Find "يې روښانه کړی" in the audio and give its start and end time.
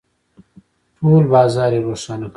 1.75-2.27